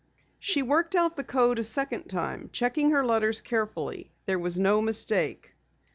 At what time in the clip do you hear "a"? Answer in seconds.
1.59-1.63